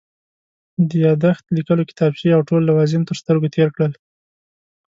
د 0.87 0.89
یادښت 1.05 1.45
لیکلو 1.57 1.83
کتابچې 1.89 2.29
او 2.35 2.41
ټول 2.49 2.61
لوازم 2.69 3.01
تر 3.09 3.15
سترګو 3.21 3.47
تېر 3.55 3.69
کړل. 3.75 3.93